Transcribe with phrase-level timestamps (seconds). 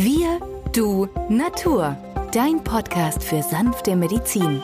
[0.00, 0.38] Wir,
[0.72, 1.96] du, Natur.
[2.32, 4.62] Dein Podcast für sanfte Medizin.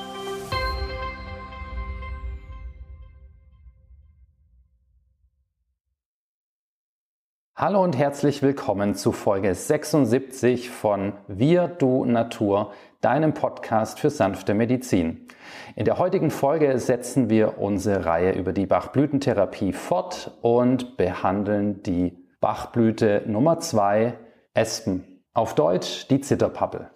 [7.56, 14.54] Hallo und herzlich willkommen zu Folge 76 von Wir, du, Natur, deinem Podcast für sanfte
[14.54, 15.26] Medizin.
[15.74, 22.24] In der heutigen Folge setzen wir unsere Reihe über die Bachblütentherapie fort und behandeln die
[22.38, 24.14] Bachblüte Nummer 2,
[24.54, 25.13] Espen.
[25.36, 26.90] Auf Deutsch die Zitterpappel.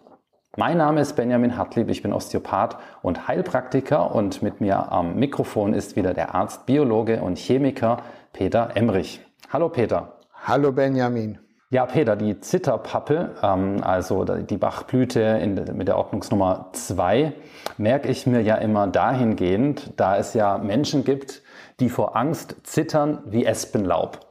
[0.56, 5.74] Mein Name ist Benjamin Hartlieb, ich bin Osteopath und Heilpraktiker und mit mir am Mikrofon
[5.74, 7.96] ist wieder der Arzt, Biologe und Chemiker
[8.32, 9.20] Peter Emrich.
[9.52, 10.20] Hallo Peter.
[10.32, 11.40] Hallo Benjamin.
[11.70, 17.32] Ja, Peter, die Zitterpappel, ähm, also die Bachblüte in, mit der Ordnungsnummer 2,
[17.76, 21.42] merke ich mir ja immer dahingehend, da es ja Menschen gibt,
[21.80, 24.27] die vor Angst zittern wie Espenlaub.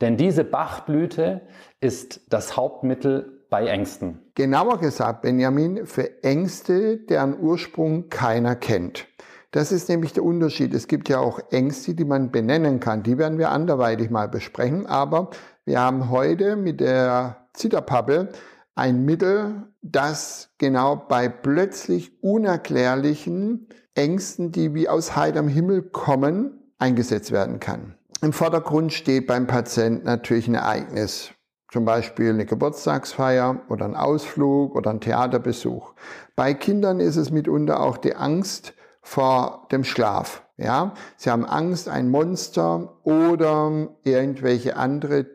[0.00, 1.42] Denn diese Bachblüte
[1.80, 4.20] ist das Hauptmittel bei Ängsten.
[4.34, 9.06] Genauer gesagt, Benjamin, für Ängste, deren Ursprung keiner kennt.
[9.50, 10.74] Das ist nämlich der Unterschied.
[10.74, 13.02] Es gibt ja auch Ängste, die man benennen kann.
[13.02, 14.86] Die werden wir anderweitig mal besprechen.
[14.86, 15.30] Aber
[15.64, 18.28] wir haben heute mit der Zitterpappel
[18.74, 27.32] ein Mittel, das genau bei plötzlich unerklärlichen Ängsten, die wie aus heiterem Himmel kommen, eingesetzt
[27.32, 27.97] werden kann.
[28.20, 31.30] Im Vordergrund steht beim Patienten natürlich ein Ereignis,
[31.70, 35.94] zum Beispiel eine Geburtstagsfeier oder ein Ausflug oder ein Theaterbesuch.
[36.34, 40.42] Bei Kindern ist es mitunter auch die Angst vor dem Schlaf.
[40.56, 45.26] Ja, sie haben Angst, ein Monster oder irgendwelche andere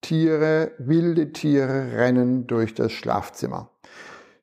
[0.00, 3.68] Tiere, wilde Tiere rennen durch das Schlafzimmer.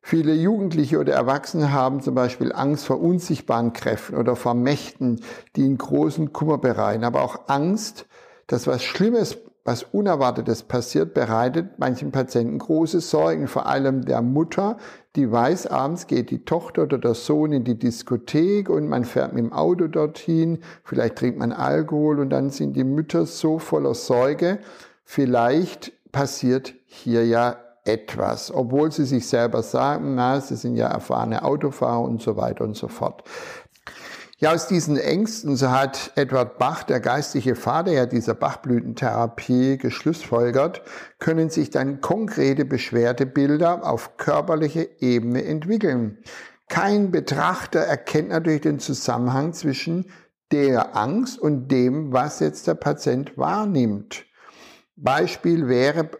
[0.09, 5.19] Viele Jugendliche oder Erwachsene haben zum Beispiel Angst vor unsichtbaren Kräften oder vor Mächten,
[5.57, 7.03] die in großen Kummer bereiten.
[7.03, 8.05] Aber auch Angst,
[8.47, 13.49] dass was Schlimmes, was Unerwartetes passiert, bereitet manchen Patienten große Sorgen.
[13.49, 14.77] Vor allem der Mutter,
[15.17, 19.33] die weiß, abends geht die Tochter oder der Sohn in die Diskothek und man fährt
[19.33, 20.59] mit dem Auto dorthin.
[20.85, 24.59] Vielleicht trinkt man Alkohol und dann sind die Mütter so voller Sorge.
[25.03, 27.57] Vielleicht passiert hier ja
[27.87, 32.63] etwas, obwohl sie sich selber sagen, na, sie sind ja erfahrene Autofahrer und so weiter
[32.63, 33.23] und so fort.
[34.39, 40.83] Ja, aus diesen Ängsten, so hat Edward Bach, der geistliche Vater ja dieser Bachblütentherapie, geschlussfolgert,
[41.17, 46.19] können sich dann konkrete Beschwerdebilder auf körperlicher Ebene entwickeln.
[46.69, 50.11] Kein Betrachter erkennt natürlich den Zusammenhang zwischen
[50.51, 54.25] der Angst und dem, was jetzt der Patient wahrnimmt.
[54.95, 56.11] Beispiel wäre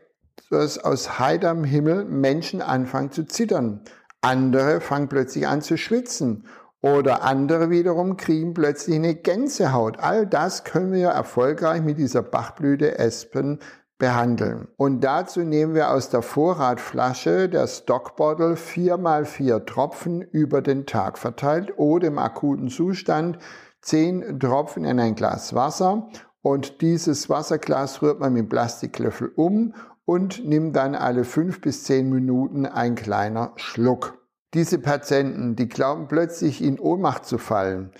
[0.49, 3.81] dass aus heiterem Himmel Menschen anfangen zu zittern.
[4.21, 6.45] Andere fangen plötzlich an zu schwitzen.
[6.81, 9.99] Oder andere wiederum kriegen plötzlich eine Gänsehaut.
[9.99, 13.59] All das können wir erfolgreich mit dieser Bachblüte Espen
[13.97, 14.67] behandeln.
[14.77, 20.85] Und dazu nehmen wir aus der Vorratflasche der Stockbottle vier mal vier Tropfen über den
[20.85, 23.39] Tag verteilt oder im akuten Zustand
[23.81, 26.09] zehn Tropfen in ein Glas Wasser
[26.41, 29.73] und dieses Wasserglas rührt man mit Plastiklöffel um
[30.07, 34.25] und nimm dann alle fünf bis zehn Minuten ein kleiner Schluck.
[34.53, 37.91] Diese Patienten, die glauben plötzlich in Ohnmacht zu fallen,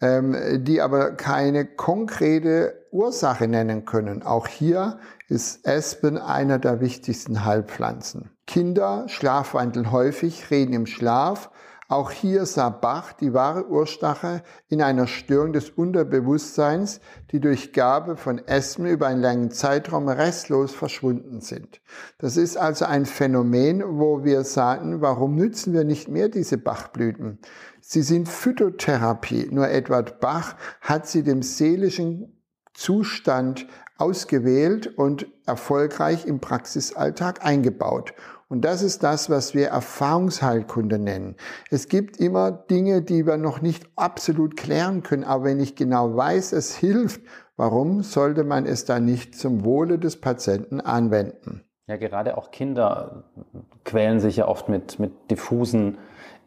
[0.00, 4.22] ähm, die aber keine konkrete Ursache nennen können.
[4.22, 8.30] Auch hier ist Espen einer der wichtigsten Heilpflanzen.
[8.46, 11.50] Kinder schlafwandeln häufig, reden im Schlaf,
[11.88, 18.16] auch hier sah Bach die wahre Ursache in einer Störung des Unterbewusstseins, die durch Gabe
[18.16, 21.80] von Espen über einen langen Zeitraum restlos verschwunden sind.
[22.18, 27.38] Das ist also ein Phänomen, wo wir sagen, warum nützen wir nicht mehr diese Bachblüten?
[27.80, 29.48] Sie sind Phytotherapie.
[29.52, 32.42] Nur Edward Bach hat sie dem seelischen
[32.74, 38.12] Zustand ausgewählt und erfolgreich im Praxisalltag eingebaut.
[38.48, 41.34] Und das ist das, was wir Erfahrungsheilkunde nennen.
[41.70, 46.14] Es gibt immer Dinge, die wir noch nicht absolut klären können, aber wenn ich genau
[46.16, 47.22] weiß, es hilft,
[47.56, 51.62] warum sollte man es dann nicht zum Wohle des Patienten anwenden?
[51.88, 53.24] Ja, gerade auch Kinder
[53.84, 55.98] quälen sich ja oft mit, mit diffusen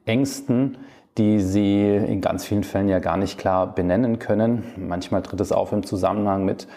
[0.06, 0.78] Ängsten,
[1.18, 4.63] die sie in ganz vielen Fällen ja gar nicht klar benennen können.
[4.78, 6.68] Manchmal tritt es auf im Zusammenhang mit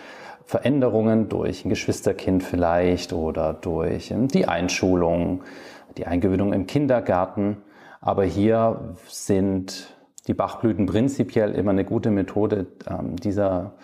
[0.47, 5.43] Veränderungen durch ein Geschwisterkind vielleicht oder durch ähm, die Einschulung,
[5.97, 7.59] die Eingewöhnung im Kindergarten.
[8.01, 9.95] Aber hier sind
[10.27, 13.75] die Bachblüten prinzipiell immer eine gute Methode, ähm, dieser,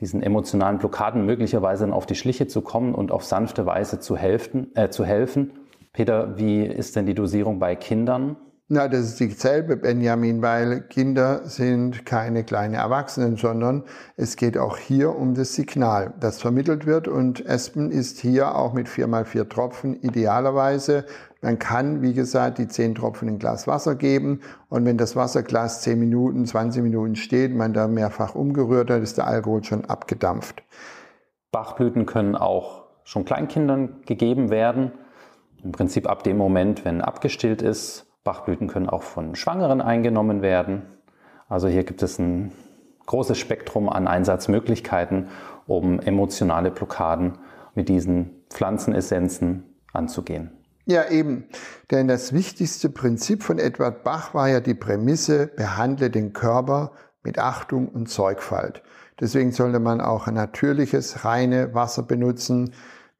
[0.00, 4.74] diesen emotionalen Blockaden möglicherweise auf die Schliche zu kommen und auf sanfte Weise zu helfen.
[4.74, 5.52] Äh, zu helfen.
[5.92, 8.36] Peter, wie ist denn die Dosierung bei Kindern?
[8.74, 13.84] Na, das ist dieselbe, Benjamin, weil Kinder sind keine kleinen Erwachsenen, sondern
[14.16, 17.06] es geht auch hier um das Signal, das vermittelt wird.
[17.06, 21.04] Und Espen ist hier auch mit 4x4 Tropfen idealerweise.
[21.42, 24.40] Man kann, wie gesagt, die 10 Tropfen in ein Glas Wasser geben.
[24.70, 29.18] Und wenn das Wasserglas 10 Minuten, 20 Minuten steht, man da mehrfach umgerührt hat, ist
[29.18, 30.62] der Alkohol schon abgedampft.
[31.50, 34.92] Bachblüten können auch schon Kleinkindern gegeben werden.
[35.62, 40.82] Im Prinzip ab dem Moment, wenn abgestillt ist Bachblüten können auch von Schwangeren eingenommen werden.
[41.48, 42.52] Also hier gibt es ein
[43.06, 45.28] großes Spektrum an Einsatzmöglichkeiten,
[45.66, 47.38] um emotionale Blockaden
[47.74, 50.52] mit diesen Pflanzenessenzen anzugehen.
[50.84, 51.44] Ja, eben.
[51.90, 56.92] Denn das wichtigste Prinzip von Edward Bach war ja die Prämisse, behandle den Körper
[57.22, 58.82] mit Achtung und Sorgfalt.
[59.20, 62.72] Deswegen sollte man auch natürliches, reine Wasser benutzen.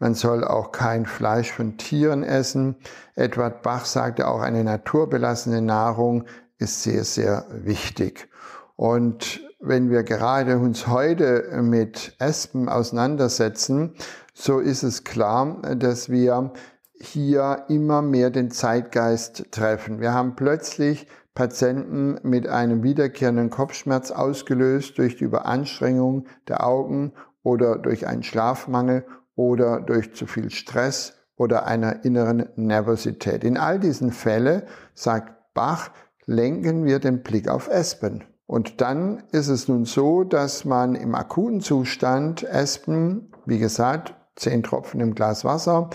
[0.03, 2.75] Man soll auch kein Fleisch von Tieren essen.
[3.15, 6.25] Edward Bach sagte auch, eine naturbelassene Nahrung
[6.59, 8.29] ist sehr, sehr wichtig.
[8.75, 13.95] Und wenn wir gerade uns heute mit Espen auseinandersetzen,
[14.35, 16.53] so ist es klar, dass wir
[16.95, 20.01] hier immer mehr den Zeitgeist treffen.
[20.01, 27.13] Wir haben plötzlich Patienten mit einem wiederkehrenden Kopfschmerz ausgelöst durch die Überanstrengung der Augen
[27.45, 29.05] oder durch einen Schlafmangel
[29.35, 33.45] oder durch zu viel Stress oder einer inneren Nervosität.
[33.45, 34.63] In all diesen Fällen,
[34.95, 35.91] sagt Bach,
[36.27, 38.25] lenken wir den Blick auf Espen.
[38.47, 44.63] Und dann ist es nun so, dass man im akuten Zustand Espen, wie gesagt, zehn
[44.63, 45.91] Tropfen im Glas Wasser,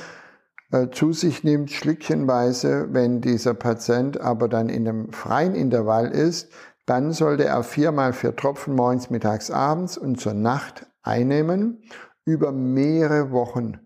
[0.72, 2.88] äh, zu sich nimmt, schlückchenweise.
[2.92, 6.52] Wenn dieser Patient aber dann in einem freien Intervall ist,
[6.86, 11.84] dann sollte er viermal vier Tropfen morgens, mittags, abends und zur Nacht einnehmen
[12.28, 13.80] über mehrere Wochen.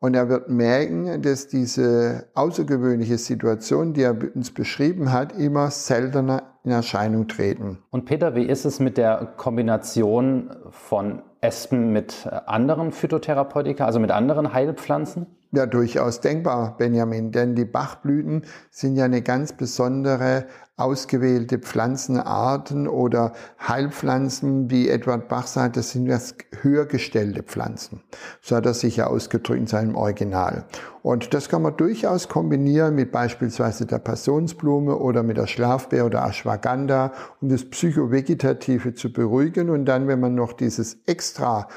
[0.00, 6.42] Und er wird merken, dass diese außergewöhnliche Situation, die er uns beschrieben hat, immer seltener
[6.64, 7.78] in Erscheinung treten.
[7.90, 14.10] Und Peter, wie ist es mit der Kombination von Espen mit anderen Phytotherapeutika, also mit
[14.10, 15.26] anderen Heilpflanzen?
[15.52, 23.32] Ja, durchaus denkbar, Benjamin, denn die Bachblüten sind ja eine ganz besondere ausgewählte Pflanzenarten oder
[23.60, 28.02] Heilpflanzen, wie Edward Bach sagt, das sind das höher gestellte Pflanzen.
[28.40, 30.64] So hat er sich ja ausgedrückt in seinem Original.
[31.02, 36.26] Und das kann man durchaus kombinieren mit beispielsweise der Passionsblume oder mit der Schlafbeer oder
[36.26, 39.70] Ashwagandha, um das Psychovegetative zu beruhigen.
[39.70, 41.68] Und dann, wenn man noch dieses extra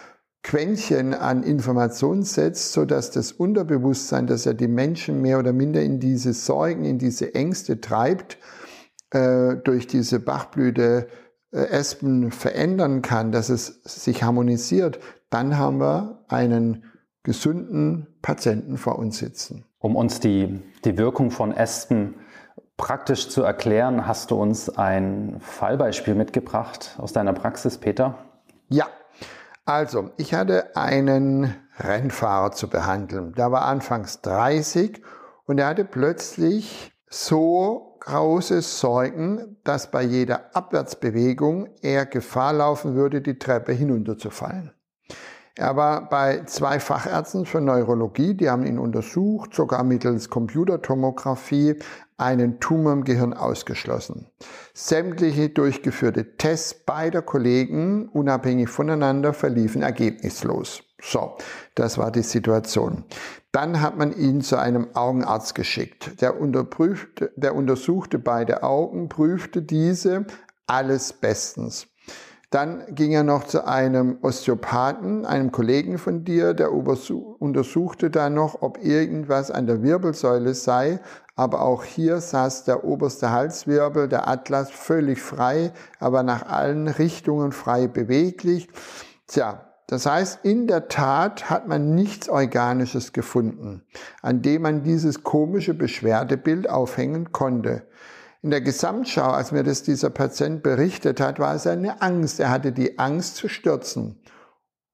[0.41, 5.83] Quäntchen an Informationen setzt, so dass das Unterbewusstsein, das ja die Menschen mehr oder minder
[5.83, 8.39] in diese Sorgen, in diese Ängste treibt,
[9.11, 11.07] äh, durch diese Bachblüte
[11.51, 14.99] äh, Espen verändern kann, dass es sich harmonisiert,
[15.29, 16.83] dann haben wir einen
[17.23, 19.65] gesunden Patienten vor uns sitzen.
[19.79, 22.15] Um uns die, die Wirkung von Espen
[22.77, 28.17] praktisch zu erklären, hast du uns ein Fallbeispiel mitgebracht aus deiner Praxis, Peter?
[28.69, 28.87] Ja,
[29.65, 33.33] also, ich hatte einen Rennfahrer zu behandeln.
[33.33, 35.01] Der war anfangs 30
[35.45, 43.21] und er hatte plötzlich so große Sorgen, dass bei jeder Abwärtsbewegung er Gefahr laufen würde,
[43.21, 44.71] die Treppe hinunterzufallen.
[45.55, 51.79] Er war bei zwei Fachärzten für Neurologie, die haben ihn untersucht, sogar mittels Computertomographie
[52.15, 54.27] einen Tumor im Gehirn ausgeschlossen.
[54.75, 60.83] Sämtliche durchgeführte Tests beider Kollegen, unabhängig voneinander, verliefen ergebnislos.
[61.01, 61.37] So,
[61.75, 63.03] das war die Situation.
[63.51, 66.21] Dann hat man ihn zu einem Augenarzt geschickt.
[66.21, 70.25] Der, unterprüfte, der untersuchte beide Augen, prüfte diese,
[70.65, 71.87] alles bestens.
[72.49, 78.61] Dann ging er noch zu einem Osteopathen, einem Kollegen von dir, der untersuchte dann noch,
[78.61, 80.99] ob irgendwas an der Wirbelsäule sei.
[81.35, 87.51] Aber auch hier saß der oberste Halswirbel, der Atlas, völlig frei, aber nach allen Richtungen
[87.51, 88.69] frei beweglich.
[89.27, 93.83] Tja, das heißt, in der Tat hat man nichts Organisches gefunden,
[94.21, 97.87] an dem man dieses komische Beschwerdebild aufhängen konnte.
[98.41, 102.39] In der Gesamtschau, als mir das dieser Patient berichtet hat, war es eine Angst.
[102.39, 104.21] Er hatte die Angst zu stürzen.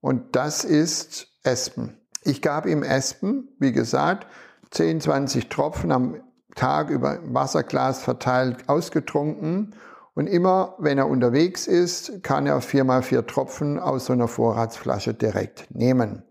[0.00, 1.98] Und das ist Espen.
[2.22, 4.26] Ich gab ihm Espen, wie gesagt,
[4.70, 6.20] 10, 20 Tropfen am
[6.54, 9.74] Tag über Wasserglas verteilt ausgetrunken.
[10.14, 15.12] Und immer, wenn er unterwegs ist, kann er viermal vier Tropfen aus so einer Vorratsflasche
[15.12, 16.22] direkt nehmen.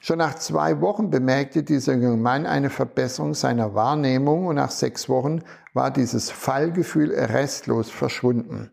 [0.00, 5.08] Schon nach zwei Wochen bemerkte dieser junge Mann eine Verbesserung seiner Wahrnehmung und nach sechs
[5.08, 5.42] Wochen
[5.74, 8.70] war dieses Fallgefühl restlos verschwunden.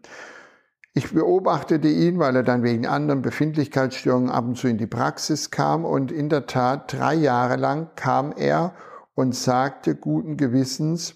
[0.94, 5.50] Ich beobachtete ihn, weil er dann wegen anderen Befindlichkeitsstörungen ab und zu in die Praxis
[5.50, 8.76] kam und in der Tat drei Jahre lang kam er
[9.16, 11.16] und sagte guten Gewissens,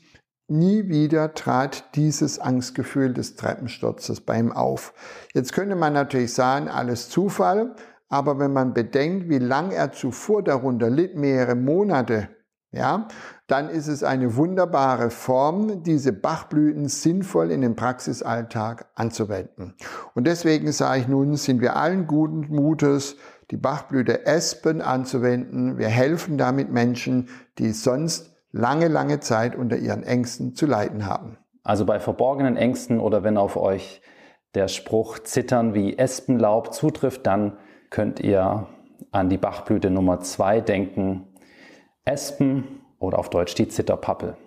[0.49, 4.93] Nie wieder trat dieses Angstgefühl des Treppensturzes bei ihm auf.
[5.33, 7.75] Jetzt könnte man natürlich sagen, alles Zufall,
[8.07, 12.29] aber wenn man bedenkt, wie lang er zuvor darunter litt, mehrere Monate,
[12.71, 13.07] ja,
[13.47, 19.75] dann ist es eine wunderbare Form, diese Bachblüten sinnvoll in den Praxisalltag anzuwenden.
[20.15, 23.15] Und deswegen sage ich nun, sind wir allen guten Mutes,
[23.51, 25.77] die Bachblüte Espen anzuwenden.
[25.77, 31.37] Wir helfen damit Menschen, die sonst lange, lange Zeit unter ihren Ängsten zu leiden haben.
[31.63, 34.01] Also bei verborgenen Ängsten oder wenn auf euch
[34.55, 37.57] der Spruch Zittern wie Espenlaub zutrifft, dann
[37.89, 38.67] könnt ihr
[39.11, 41.27] an die Bachblüte Nummer 2 denken.
[42.05, 44.37] Espen oder auf Deutsch die Zitterpappel.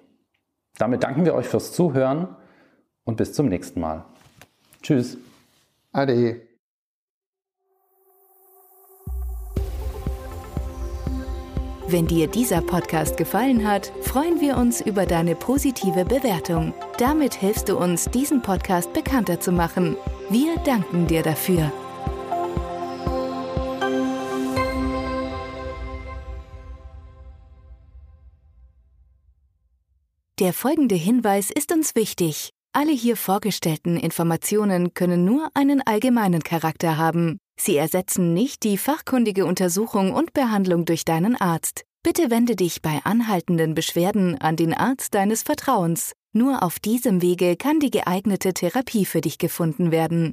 [0.78, 2.36] Damit danken wir euch fürs Zuhören
[3.04, 4.06] und bis zum nächsten Mal.
[4.82, 5.18] Tschüss.
[5.92, 6.49] Ade.
[11.92, 16.72] Wenn dir dieser Podcast gefallen hat, freuen wir uns über deine positive Bewertung.
[16.98, 19.96] Damit hilfst du uns, diesen Podcast bekannter zu machen.
[20.28, 21.72] Wir danken dir dafür.
[30.38, 32.50] Der folgende Hinweis ist uns wichtig.
[32.72, 37.40] Alle hier vorgestellten Informationen können nur einen allgemeinen Charakter haben.
[37.62, 41.84] Sie ersetzen nicht die fachkundige Untersuchung und Behandlung durch deinen Arzt.
[42.02, 46.14] Bitte wende dich bei anhaltenden Beschwerden an den Arzt deines Vertrauens.
[46.32, 50.32] Nur auf diesem Wege kann die geeignete Therapie für dich gefunden werden.